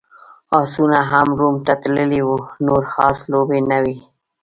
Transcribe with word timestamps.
اسونه 0.59 0.99
هم 1.11 1.27
روم 1.39 1.55
ته 1.65 1.73
تللي 1.81 2.21
وو، 2.27 2.37
نور 2.65 2.81
اس 3.07 3.17
لوبې 3.31 3.59
نه 3.69 3.77
وې. 3.83 3.95